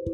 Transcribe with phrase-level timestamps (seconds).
[0.00, 0.06] Hey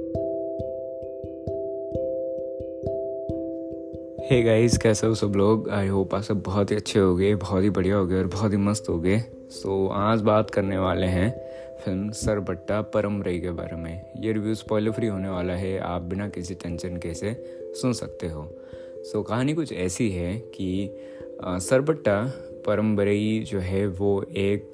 [4.42, 5.68] guys कैसे हो सब लोग?
[5.68, 8.26] आई होप आप सब बहुत ही अच्छे हो गए बहुत ही बढ़िया हो गए और
[8.26, 11.40] बहुत ही मस्त हो गए सो so, आज बात करने वाले हैं
[11.84, 16.02] फ़िल्म सरबट्टा परम रई के बारे में। ये रिव्यू स्पॉइलर फ्री होने वाला है आप
[16.02, 17.44] बिना किसी टेंशन के से
[17.80, 18.56] सुन सकते हो।
[19.04, 20.96] सो so, कहानी कुछ ऐसी है कि
[21.44, 22.32] सरबट्टा
[22.66, 24.70] परम रई जो है वो एक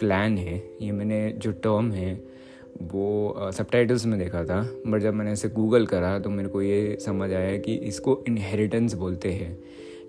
[0.00, 2.36] क्लैन है। ये मैंने जो टर्म है
[2.82, 3.66] वो सब
[4.06, 7.56] में देखा था बट जब मैंने इसे गूगल करा तो मेरे को ये समझ आया
[7.56, 9.58] कि इसको इनहेरिटेंस बोलते हैं।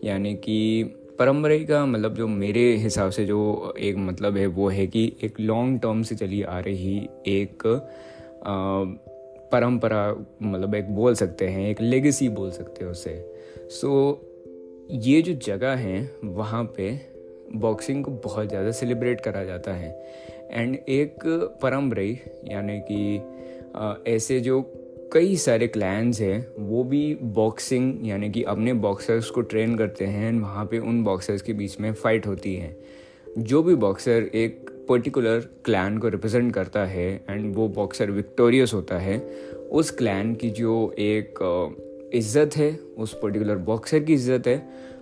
[0.03, 0.83] यानी कि
[1.19, 5.39] परम्परा का मतलब जो मेरे हिसाब से जो एक मतलब है वो है कि एक
[5.39, 7.63] लॉन्ग टर्म से चली आ रही एक
[9.51, 13.13] परंपरा मतलब एक बोल सकते हैं एक लेगेसी बोल सकते हैं उसे।
[13.71, 16.91] सो so, ये जो जगह है वहाँ पे
[17.55, 19.89] बॉक्सिंग को बहुत ज़्यादा सेलिब्रेट करा जाता है।
[20.51, 21.19] एंड एक
[21.61, 22.03] परम्परा
[22.51, 24.61] यानी कि ऐसे जो
[25.13, 30.27] कई सारे क्लैंस हैं, वो भी बॉक्सिंग यानी कि अपने बॉक्सर्स को ट्रेन करते हैं
[30.27, 32.75] एंड वहाँ पे उन बॉक्सर्स के बीच में फ़ाइट होती है।
[33.39, 38.97] जो भी बॉक्सर एक पर्टिकुलर क्लैन को रिप्रेजेंट करता है एंड वो बॉक्सर विक्टोरियस होता
[38.97, 39.17] है,
[39.71, 41.39] उस क्लैन की जो एक
[42.13, 44.57] इज़्ज़त है, उस पर्टिकुलर बॉक्सर की इज़्ज़त है,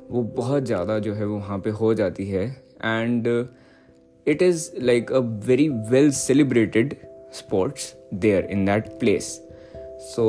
[0.09, 2.45] वो बहुत ज़्यादा जो है वो वहाँ पे हो जाती है।
[2.83, 3.27] And
[4.27, 6.95] it is like a very well celebrated
[7.33, 9.41] sports there in that place
[10.15, 10.25] so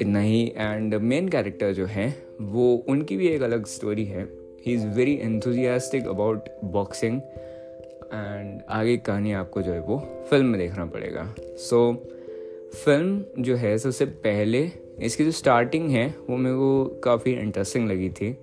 [0.00, 2.08] इतना ही एंड मेन कैरेक्टर जो है
[2.40, 4.28] वो उनकी भी एक अलग स्टोरी है.
[4.66, 7.20] He is very enthusiastic about boxing
[8.14, 9.98] and आगे कहानी आपको जो है वो
[10.30, 11.34] फ़िल्म में देखना पड़ेगा.
[11.40, 14.70] सो so, फ़िल्म जो है सबसे पहले
[15.02, 18.36] इसकी जो स्टार्टिंग है वो मेरे को काफ़ी इंटरेस्टिंग लगी थी.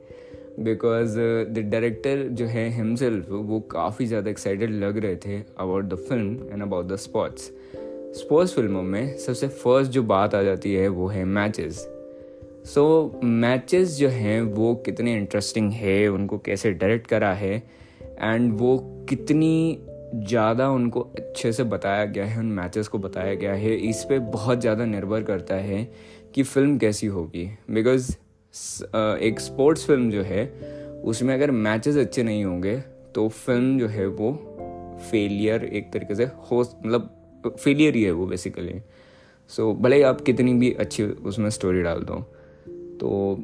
[0.59, 5.96] बिकॉज़ द डायरेक्टर जो है हिमसेल्फ वो काफ़ी ज़्यादा एक्साइटेड लग रहे थे about the
[6.09, 7.52] film and about the sports
[8.20, 11.88] sports फ़िल्मों में सबसे फ़र्स्ट जो बात आ जाती है वो है मैचेस
[12.66, 17.56] सो मैचेस जो हैं वो कितने इंटरेस्टिंग है, उनको कैसे डायरेक्ट करा है
[18.20, 18.78] एंड वो
[19.09, 19.80] कितनी
[20.16, 24.20] ज़्यादा उनको अच्छे से बताया गया है, उन मैचेस को बताया गया है, इस पर
[24.20, 25.84] बहुत ज़्यादा निर्भर करता है
[26.35, 27.50] कि फ़िल्म कैसी होगी.
[27.72, 28.12] बिकॉज़
[28.56, 30.47] एक स्पोर्ट्स फ़िल्म जो है
[31.03, 32.78] उसमें अगर मैचेस अच्छे नहीं होंगे
[33.16, 34.58] तो फ़िल्म जो है वो
[35.12, 37.19] फेलियर एक तरीके से हो मतलब
[37.59, 38.81] फेलियर ही है वो बेसिकली
[39.47, 42.16] सो so, भले ही आप कितनी भी अच्छी उसमें स्टोरी डाल दो
[42.97, 43.44] तो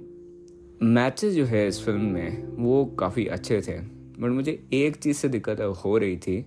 [0.86, 3.80] मैचेस जो है इस फ़िल्म में वो काफ़ी अच्छे थे.
[4.22, 6.46] बट मुझे एक चीज़ से दिक्कत हो रही थी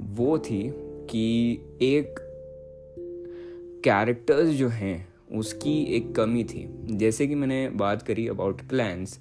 [0.00, 0.70] वो थी
[1.10, 1.52] कि
[1.82, 2.14] एक
[3.84, 9.18] कैरेक्टर्स जो हैं उसकी एक कमी थी। जैसे कि मैंने बात करी अबाउट क्लैंस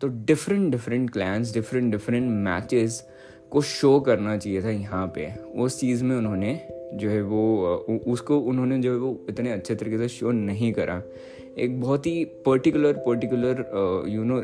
[0.00, 3.02] तो different different clans different different matches
[3.50, 6.60] को शो करना चाहिए था यहाँ पे। उस चीज़ में उन्होंने
[6.94, 11.02] जो है वो उसको उन्होंने जो है वो इतने अच्छे तरीके से शो नहीं करा।
[11.58, 13.64] एक बहुत ही पर्टिकुलर पर्टिकुलर
[14.08, 14.36] यू नो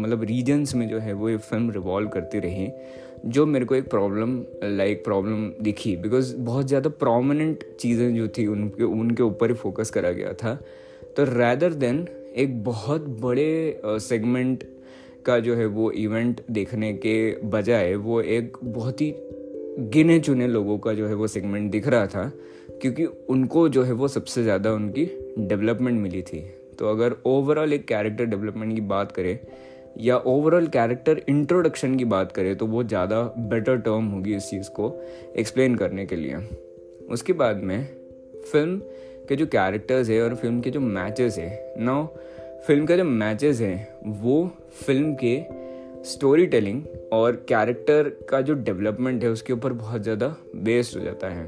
[0.00, 2.70] मतलब रीजन्स में जो है वो ये फ़िल्म रिवॉल्व करती रही।
[3.26, 8.46] जो मेरे को एक प्रॉब्लम लाइक प्रॉब्लम दिखी बिकॉज़ बहुत ज़्यादा प्रोमिनेंट चीज़ें जो थी,
[8.46, 10.54] उनके उनके ऊपर ही फोकस करा गया था।
[11.16, 12.06] तो रैदर देन
[12.36, 14.64] एक बहुत बड़े सेगमेंट
[15.26, 19.14] का जो है वो इवेंट देखने के बजाय, वो एक बहुत ही
[19.90, 22.30] गिने चुने लोगों का जो है वो सेगमेंट दिख रहा था,
[22.72, 25.04] क्योंकि उनको जो है वो सबसे ज़्यादा उनकी
[25.38, 26.40] डेवलपमेंट मिली थी।
[26.78, 29.38] तो अगर ओवरऑल एक कैरेक्टर डेवलपमेंट की बात करें
[30.00, 34.70] या ओवरऑल कैरेक्टर इंट्रोडक्शन की बात करें तो वो ज़्यादा बेटर टर्म होगी इस चीज़
[34.70, 34.92] को
[35.38, 36.36] एक्सप्लेन करने के लिए।
[37.10, 37.84] उसके बाद में
[38.52, 38.78] फ़िल्म
[39.28, 42.06] के जो कैरेक्टर्स है और फ़िल्म के जो मैचेस है नाउ
[42.66, 45.40] फ़िल्म के जो मैचेस हैं, वो फ़िल्म के
[46.04, 46.82] स्टोरी टेलिंग
[47.12, 51.46] और कैरेक्टर का जो डेवलपमेंट है उसके ऊपर बहुत ज़्यादा बेस्ड हो जाता है।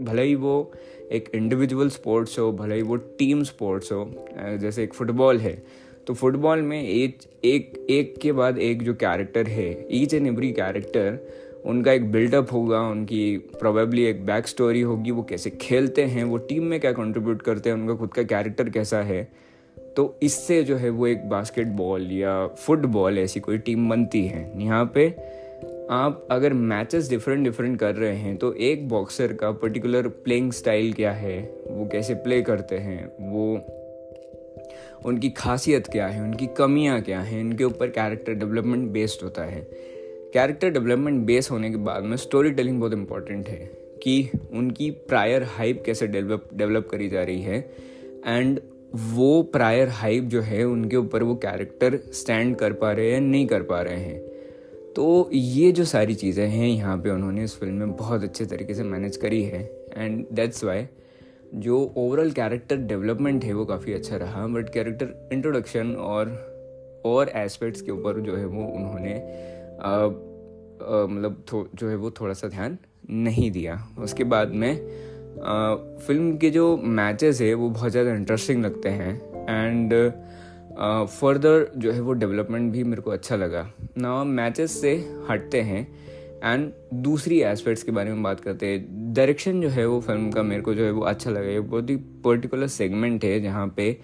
[0.00, 0.72] भले ही वो
[1.12, 4.10] एक इंडिविजुअल स्पोर्ट्स हो, भले ही वो टीम स्पोर्ट्स हो,
[4.60, 5.62] जैसे एक फुटबॉल है
[6.06, 10.50] तो फुटबॉल में एक एक एक के बाद एक जो कैरेक्टर है ईच एंड एवरी
[10.52, 11.18] कैरेक्टर
[11.66, 16.36] उनका एक बिल्डअप होगा, उनकी प्रोबेबली एक बैक स्टोरी होगी, वो कैसे खेलते हैं, वो
[16.38, 19.22] टीम में क्या कंट्रीब्यूट करते हैं, उनका खुद का कैरेक्टर कैसा है।
[19.96, 24.84] तो इससे जो है वो एक बास्केटबॉल या फुटबॉल ऐसी कोई टीम बनती है। यहाँ
[24.94, 25.08] पे
[25.90, 30.92] आप अगर मैचेस डिफरेंट डिफरेंट कर रहे हैं तो एक बॉक्सर का पर्टिकुलर प्लेइंग स्टाइल
[30.92, 33.56] क्या है, वो कैसे प्ले करते हैं, वो
[35.04, 39.60] उनकी खासियत क्या है, उनकी कमियाँ क्या हैं, इनके ऊपर कैरेक्टर डेवलपमेंट बेस्ड होता है।
[40.34, 43.58] कैरेक्टर डेवलपमेंट बेस होने के बाद में स्टोरी टेलिंग बहुत इंपॉर्टेंट है
[44.02, 47.58] कि उनकी प्रायर हाइप कैसे डेवलप डेवलप करी जा रही है
[48.26, 48.60] एंड
[48.94, 53.46] वो प्रायर हाइप जो है, उनके ऊपर वो कैरेक्टर स्टैंड कर पा रहे हैं नहीं
[53.46, 54.18] कर पा रहे हैं।
[54.96, 58.74] तो ये जो सारी चीज़ें हैं, यहाँ पे उन्होंने इस फ़िल्म में बहुत अच्छे तरीके
[58.74, 59.62] से मैनेज करी है
[59.96, 60.86] एंड दैट्स वाई
[61.54, 66.28] जो ओवरऑल कैरेक्टर डेवलपमेंट है वो काफ़ी अच्छा रहा बट कैरेक्टर इंट्रोडक्शन और
[67.06, 69.14] और एस्पेक्ट्स के ऊपर जो है वो उन्होंने
[71.06, 72.78] मतलब जो है वो थोड़ा सा ध्यान
[73.10, 75.74] नहीं दिया। उसके बाद में आ,
[76.06, 79.14] फ़िल्म के जो मैचेस है वो बहुत ज़्यादा इंटरेस्टिंग लगते हैं
[79.48, 79.92] एंड
[81.10, 83.66] फर्दर जो है वो डेवलपमेंट भी मेरे को अच्छा लगा।
[83.98, 84.94] ना मैचेस से
[85.30, 85.86] हटते हैं
[86.44, 86.70] एंड
[87.02, 90.62] दूसरी एस्पेक्ट्स के बारे में बात करते हैं। डायरेक्शन जो है वो फ़िल्म का मेरे
[90.62, 93.96] को जो है वो अच्छा लगा। बहुत ही पर्टिकुलर सेगमेंट है जहाँ पे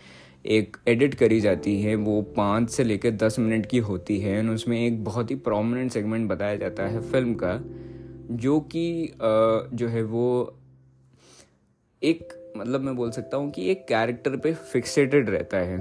[0.48, 4.50] एक एडिट करी जाती है। वो पाँच से लेकर दस मिनट की होती है। एंड
[4.50, 7.60] उसमें एक बहुत ही प्रोमिनेंट सेगमेंट बताया जाता है फ़िल्म का,
[8.32, 10.56] जो कि जो है वो
[12.02, 15.78] एक मतलब मैं बोल सकता हूँ कि एक कैरेक्टर पे फिक्सेटेड रहता है।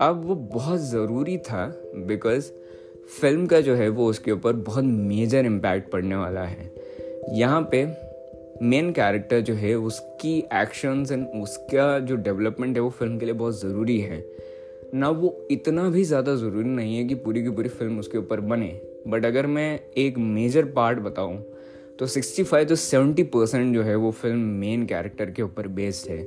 [0.00, 1.66] अब वो बहुत ज़रूरी था
[1.96, 2.50] बिकॉज़
[3.10, 6.70] फ़िल्म का जो है वो उसके ऊपर बहुत मेजर इम्पैक्ट पड़ने वाला है।
[7.34, 7.84] यहाँ पे
[8.62, 13.34] मेन कैरेक्टर जो है उसकी एक्शंस एंड उसका जो डेवलपमेंट है वो फ़िल्म के लिए
[13.34, 14.24] बहुत ज़रूरी है।
[14.94, 18.40] ना वो इतना भी ज़्यादा ज़रूरी नहीं है कि पूरी की पूरी फ़िल्म उसके ऊपर
[18.40, 21.42] बने। बट अगर मैं एक मेजर पार्ट बताऊँ
[21.98, 26.20] तो 65 तो 70 परसेंट जो है वो फ़िल्म मेन कैरेक्टर के ऊपर बेस्ड है।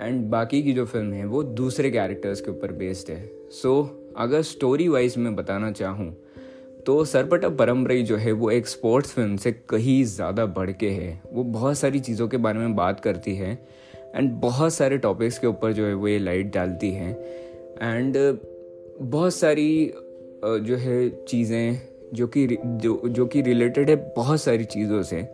[0.00, 4.05] एंड बाकी की जो फ़िल्म है वो दूसरे कैरेक्टर्स के ऊपर बेस्ड है। सो so,
[4.16, 6.14] अगर स्टोरी वाइज में बताना चाहूँ
[6.86, 11.20] तो सरपटा परम्परा जो है, वो एक स्पोर्ट्स फ़िल्म से कहीं ज़्यादा बढ़ के है।
[11.32, 13.52] वो बहुत सारी चीज़ों के बारे में बात करती है
[14.14, 17.10] एंड बहुत सारे टॉपिक्स के ऊपर जो है, वो ये लाइट डालती है।
[17.82, 18.16] एंड
[19.00, 19.92] बहुत सारी
[20.44, 21.80] जो है, चीज़ें
[22.14, 25.26] जो कि जो जो कि रिलेटेड है बहुत सारी चीज़ों से,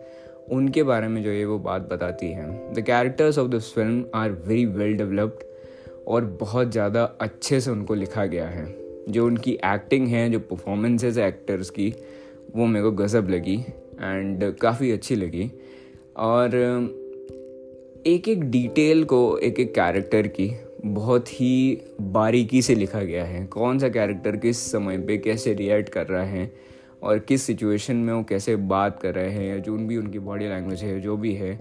[0.51, 4.31] उनके बारे में जो है, वो बात बताती है। The characters of this film are
[4.47, 5.43] very well developed
[6.07, 8.65] और बहुत ज़्यादा अच्छे से उनको लिखा गया है।
[9.09, 11.93] जो उनकी एक्टिंग है, जो परफॉर्मेंसेज है एक्टर्स की,
[12.55, 15.49] वो मेरे को गज़ब लगी एंड काफ़ी अच्छी लगी।
[16.17, 16.55] और
[18.07, 20.49] एक एक डिटेल को एक एक कैरेक्टर की
[20.85, 25.89] बहुत ही बारीकी से लिखा गया है। कौन सा कैरेक्टर किस समय पे कैसे रिएक्ट
[25.89, 26.51] कर रहा है
[27.03, 30.47] और किस सिचुएशन में वो कैसे बात कर रहे हैं, या जो भी उनकी बॉडी
[30.47, 31.53] लैंग्वेज है, जो भी है,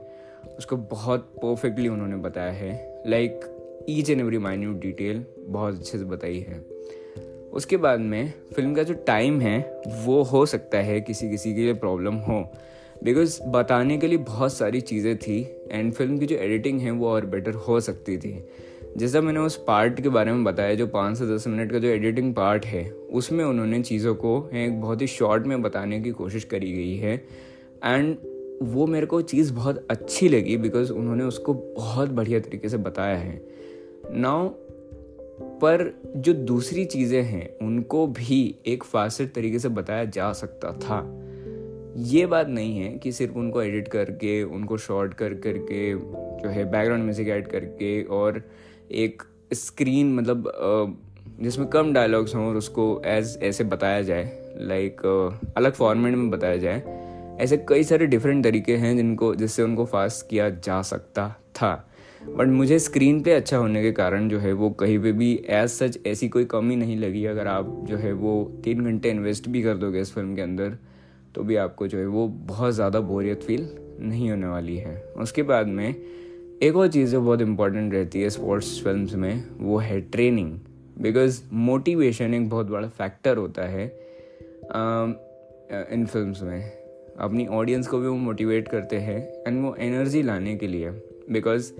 [0.59, 3.41] उसको बहुत परफेक्टली उन्होंने बताया है। Like
[3.89, 6.65] each and every minute detail बहुत अच्छे से बताई है।
[7.53, 11.61] उसके बाद में फ़िल्म का जो टाइम है, वो हो सकता है किसी किसी के
[11.61, 12.53] लिए प्रॉब्लम हो।
[13.05, 17.09] बिकॉज़ बताने के लिए बहुत सारी चीज़ें थी एंड फ़िल्म की जो एडिटिंग है, वो
[17.09, 18.45] और बेटर हो सकती थी।
[18.97, 21.89] जैसा मैंने उस पार्ट के बारे में बताया, जो पाँच से दस मिनट का जो
[21.89, 26.45] एडिटिंग पार्ट है, उसमें उन्होंने चीज़ों को एक बहुत ही शॉर्ट में बताने की कोशिश
[26.45, 27.25] करी गई है।
[27.85, 28.17] एंड
[28.63, 33.17] वो मेरे को चीज़ बहुत अच्छी लगी बिकॉज़ उन्होंने उसको बहुत बढ़िया तरीके से बताया
[33.17, 33.43] है।
[34.11, 34.49] नाउ
[35.59, 35.83] पर
[36.17, 41.01] जो दूसरी चीज़ें हैं, उनको भी एक फास्ट तरीके से बताया जा सकता था।
[41.97, 45.93] ये बात नहीं है कि सिर्फ़ उनको एडिट करके, उनको शॉर्ट कर करके,
[46.43, 48.43] जो है बैकग्राउंड म्यूज़िक ऐड करके और
[48.91, 49.23] एक
[49.53, 50.53] स्क्रीन मतलब
[51.41, 55.07] जिसमें कम डायलॉग्स हों और उसको एज ऐसे बताया जाए लाइक
[55.57, 56.83] अलग फॉर्मेट में बताया जाए,
[57.41, 61.89] ऐसे कई सारे डिफरेंट तरीके हैं जिनको, जिससे उनको फास्ट किया जा सकता था।
[62.29, 65.69] बट मुझे स्क्रीन पे अच्छा होने के कारण जो है वो कहीं पे भी एज
[65.71, 68.33] सच ऐसी कोई कमी नहीं लगी। अगर आप जो है वो
[68.65, 70.77] तीन घंटे इन्वेस्ट भी कर दोगे इस फ़िल्म के अंदर
[71.35, 73.69] तो भी आपको जो है वो बहुत ज़्यादा बोरियत फील
[74.01, 75.95] नहीं होने वाली है। उसके बाद में
[76.63, 80.59] एक और चीज़ जो बहुत इंपॉर्टेंट रहती है स्पोर्ट्स फ़िल्म में, वो है ट्रेनिंग
[80.99, 83.85] बिकॉज़ मोटिवेशन एक बहुत बड़ा फैक्टर होता है
[85.93, 86.61] इन फिल्म्स में।
[87.19, 90.91] अपनी ऑडियंस को भी वो मोटिवेट करते हैं एंड वो एनर्जी लाने के लिए।
[91.31, 91.73] बिकॉज़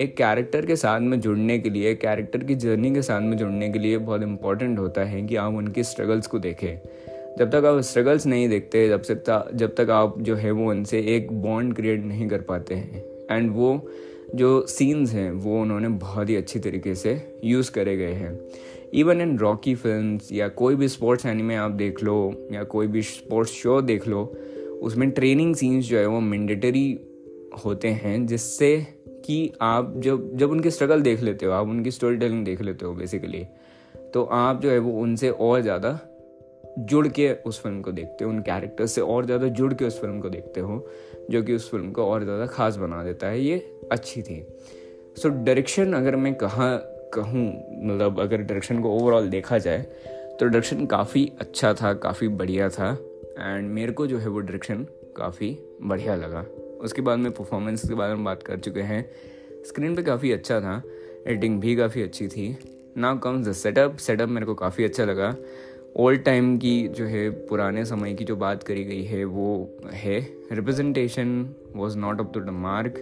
[0.00, 3.68] एक कैरेक्टर के साथ में जुड़ने के लिए कैरेक्टर की जर्नी के साथ में जुड़ने
[3.68, 6.78] के लिए बहुत इंपॉर्टेंट होता है कि आप उनकी स्ट्रगल्स को देखें।
[7.38, 11.00] जब तक आप स्ट्रगल्स नहीं देखते, जब तक जब तक आप जो है वो उनसे
[11.00, 13.90] एक बॉन्ड क्रिएट नहीं कर पाते हैं। एंड वो
[14.34, 18.40] जो सीन्स हैं, वो उन्होंने बहुत ही अच्छी तरीके से यूज़ करे गए हैं।
[18.94, 23.02] इवन इन रॉकी फ़िल्म या कोई भी स्पोर्ट्स एनिमे आप देख लो, या कोई भी
[23.02, 24.36] स्पोर्ट्स शो देख लो,
[24.82, 27.00] उसमें ट्रेनिंग सीन्स जो है वो मैंडेटरी
[27.64, 28.86] होते हैं, जिससे
[29.24, 32.86] कि आप जब जब उनकी स्ट्रगल देख लेते हो आप उनकी स्टोरी टेलिंग देख लेते
[32.86, 33.46] हो बेसिकली
[34.14, 35.98] तो आप जो है वो उनसे और ज़्यादा
[36.78, 40.00] जुड़ के उस फ़िल्म को देखते हो उन कैरेक्टर से और ज़्यादा जुड़ के उस
[40.00, 40.86] फ़िल्म को देखते हो
[41.30, 43.56] जो कि उस फ़िल्म को और ज़्यादा खास बना देता है। ये
[43.92, 44.40] अच्छी थी।
[45.18, 46.76] सो so, डायरेक्शन अगर मैं कहाँ
[47.14, 47.46] कहूँ
[47.84, 49.78] मतलब अगर डायरेक्शन को ओवरऑल देखा जाए
[50.40, 52.90] तो डायरेक्शन काफ़ी अच्छा था काफ़ी बढ़िया था
[53.38, 54.86] एंड मेरे को जो है वो डायरेक्शन
[55.16, 56.44] काफ़ी बढ़िया लगा।
[56.82, 59.04] उसके बाद में परफॉर्मेंस के बारे में बात कर चुके हैं।
[59.66, 60.82] स्क्रीन पे काफ़ी अच्छा था।
[61.26, 62.56] एडिटिंग भी काफ़ी अच्छी थी।
[62.96, 65.34] Now comes the setup setup मेरे को काफ़ी अच्छा लगा।
[65.96, 70.20] ओल्ड टाइम की जो है, पुराने समय की जो बात करी गई है, वो है।
[70.52, 72.98] Representation was not up to the mark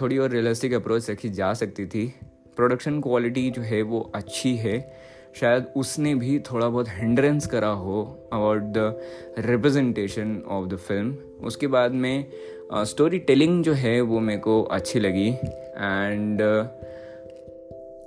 [0.00, 2.14] थोड़ी और रियलिस्टिक अप्रोच रखी जा सकती थी।
[2.56, 8.02] प्रोडक्शन क्वालिटी जो है, वो अच्छी है। शायद उसने भी थोड़ा बहुत हिंड्रेंस करा हो
[8.32, 9.00] about the
[9.38, 12.26] representation of the film उसके बाद में
[12.72, 16.40] स्टोरी टेलिंग जो है वो मेरे को अच्छी लगी। एंड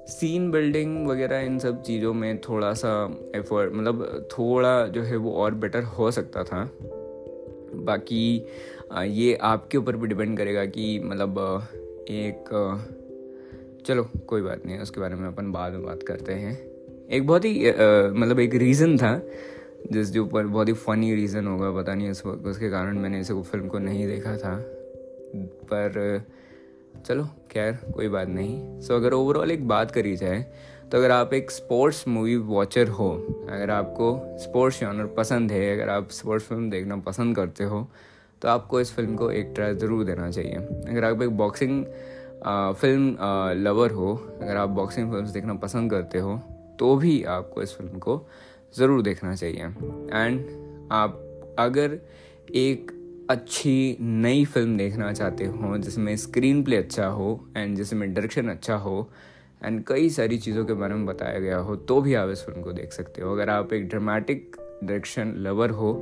[0.07, 2.91] सीन बिल्डिंग वगैरह इन सब चीज़ों में थोड़ा सा
[3.35, 6.63] एफर्ट मतलब थोड़ा जो है वो और बेटर हो सकता था।
[7.75, 8.25] बाकी
[9.03, 11.67] ये आपके ऊपर भी डिपेंड करेगा कि मतलब
[12.09, 12.49] एक
[13.87, 16.57] चलो, कोई बात नहीं, उसके बारे में अपन बाद में बात करते हैं।
[17.07, 17.71] एक बहुत ही
[18.11, 19.15] मतलब एक रीज़न था।
[19.91, 23.67] जिसके ऊपर बहुत ही फ़नी रीज़न होगा पता नहीं उस उसके कारण मैंने इसे फ़िल्म
[23.67, 24.55] को नहीं देखा था।
[25.65, 26.23] पर
[27.05, 30.41] चलो खैर कोई बात नहीं। सो so, अगर ओवरऑल एक बात करी जाए
[30.91, 33.09] तो अगर आप एक स्पोर्ट्स मूवी वॉचर हो
[33.49, 37.87] अगर आपको स्पोर्ट्स जॉनर पसंद है अगर आप स्पोर्ट्स फ़िल्म देखना पसंद करते हो
[38.41, 41.83] तो आपको इस फ़िल्म को एक ट्राई ज़रूर देना चाहिए। अगर आप एक बॉक्सिंग
[42.81, 43.15] फ़िल्म
[43.57, 46.37] लवर हो अगर आप बॉक्सिंग फ़िल्म देखना पसंद करते हो
[46.79, 48.17] तो भी आपको इस फ़िल्म को
[48.77, 49.63] ज़रूर देखना चाहिए।
[50.13, 51.19] एंड आप
[51.59, 51.99] अगर
[52.55, 52.91] एक
[53.29, 58.75] अच्छी नई फ़िल्म देखना चाहते हो, जिसमें स्क्रीन प्ले अच्छा हो एंड जिसमें डायरेक्शन अच्छा
[58.75, 59.09] हो
[59.65, 62.61] एंड कई सारी चीज़ों के बारे में बताया गया हो तो भी आप इस फ़िल्म
[62.61, 65.93] को देख सकते हो। अगर आप एक ड्रामेटिक डायरेक्शन लवर हो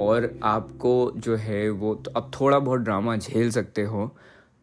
[0.00, 4.10] और आपको जो है वो तो अब थोड़ा बहुत ड्रामा झेल सकते हो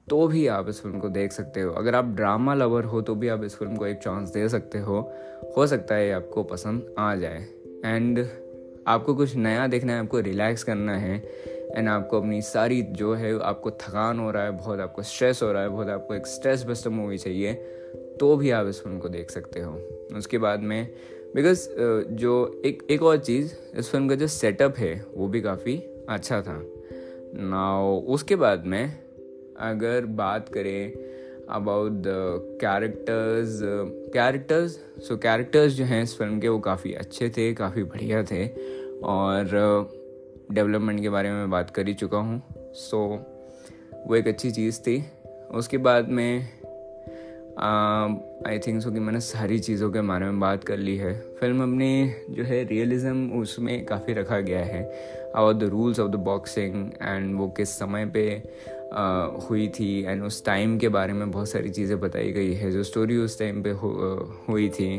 [0.07, 3.15] तो भी आप इस फ़िल्म को देख सकते हो। अगर आप ड्रामा लवर हो तो
[3.15, 5.01] भी आप इस फ़िल्म को एक चांस दे सकते हो।
[5.57, 7.45] हो सकता है आपको पसंद आ जाए।
[7.85, 8.25] एंड
[8.87, 11.17] आपको कुछ नया देखना है, आपको रिलैक्स करना है
[11.69, 15.51] एंड आपको अपनी सारी जो है, आपको थकान हो रहा है, बहुत आपको स्ट्रेस हो
[15.51, 17.53] रहा है, बहुत आपको एक स्ट्रेस बस्टर मूवी चाहिए
[18.19, 19.73] तो भी आप इस फ़िल्म को देख सकते हो।
[20.17, 20.93] उसके बाद में
[21.35, 21.67] बिकॉज़
[22.13, 25.77] जो एक एक और चीज़, इस फ़िल्म का जो सेटअप है, वो भी काफ़ी
[26.09, 26.61] अच्छा था।
[27.35, 27.81] ना
[28.13, 28.99] उसके बाद में,
[29.59, 31.18] अगर बात करें
[31.49, 32.03] about the
[32.61, 33.59] characters
[34.13, 38.47] characters so characters जो हैं इस फ़िल्म के वो काफ़ी अच्छे थे काफ़ी बढ़िया थे।
[39.03, 39.45] और
[40.51, 42.41] डेवलपमेंट uh, के बारे में बात कर ही चुका हूँ।
[42.73, 45.03] सो so, वो एक अच्छी चीज़ थी।
[45.51, 46.47] उसके बाद में
[48.47, 51.63] आई थिंक सो कि मैंने सारी चीज़ों के बारे में बात कर ली है। फ़िल्म
[51.63, 54.83] अपनी जो है रियलिज़म उसमें काफ़ी रखा गया है।
[55.35, 58.43] About the rules of the boxing and वो किस समय पे
[58.93, 62.83] हुई थी एंड उस टाइम के बारे में बहुत सारी चीज़ें बताई गई है। जो
[62.83, 63.71] स्टोरी उस टाइम पे
[64.47, 64.97] हुई थी,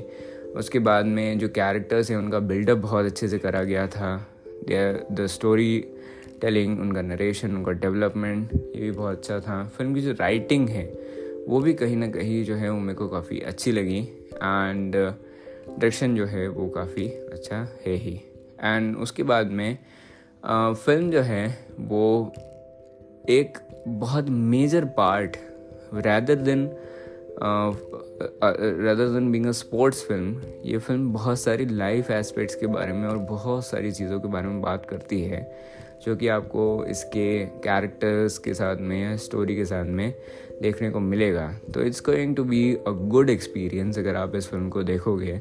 [0.57, 4.17] उसके बाद में जो कैरेक्टर्स हैं, उनका बिल्डअप बहुत अच्छे से करा गया था।
[4.69, 5.85] द स्टोरी
[6.41, 10.85] टेलिंग उनका नरेशन उनका डेवलपमेंट ये भी बहुत अच्छा था। फ़िल्म की जो राइटिंग है,
[11.49, 16.15] वो भी कहीं ना कहीं जो है, वो मेरे को काफ़ी अच्छी लगी। एंड डायरेक्शन
[16.17, 17.57] जो है, वो काफ़ी अच्छा
[17.87, 18.15] है ही।
[18.61, 19.79] एंड उसके बाद में
[20.45, 21.47] फ़िल्म जो है,
[21.81, 22.33] वो
[23.29, 23.59] एक
[23.89, 25.37] बहुत major part
[25.97, 26.65] rather than
[27.43, 33.07] rather than being a sports film ये फ़िल्म बहुत सारी लाइफ एस्पेक्ट्स के बारे में
[33.09, 35.41] और बहुत सारी चीज़ों के बारे में बात करती है,
[36.05, 40.15] जो कि आपको इसके कैरेक्टर्स के साथ में या स्टोरी के साथ में
[40.63, 44.69] देखने को मिलेगा। तो it's going to be a good experience अगर आप इस फ़िल्म
[44.69, 45.41] को देखोगे।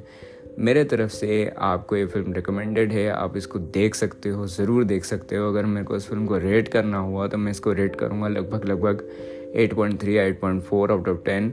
[0.59, 5.03] मेरे तरफ़ से आपको ये फ़िल्म रिकमेंडेड है, आप इसको देख सकते हो, ज़रूर देख
[5.03, 7.95] सकते हो। अगर मेरे को इस फ़िल्म को रेट करना हुआ तो मैं इसको रेट
[7.95, 9.09] करूँगा लगभग लगभग
[9.57, 11.51] 8.3 8.4 out of 10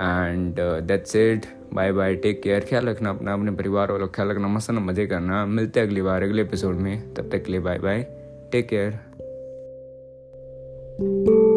[0.00, 0.54] and
[0.86, 4.70] that's it bye bye take care ख्याल रखना अपना अपने परिवार वालों ख्याल रखना मस्त
[4.70, 8.06] मज़े करना मिलते हैं अगली बार अगले एपिसोड में तब तक के लिए बाय बाय
[8.52, 11.51] टेक केयर